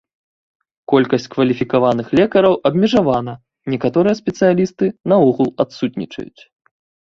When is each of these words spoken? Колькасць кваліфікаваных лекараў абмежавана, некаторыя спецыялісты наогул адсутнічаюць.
Колькасць 0.93 1.29
кваліфікаваных 1.35 2.07
лекараў 2.21 2.57
абмежавана, 2.71 3.33
некаторыя 3.77 4.19
спецыялісты 4.23 4.85
наогул 5.15 5.57
адсутнічаюць. 5.67 6.41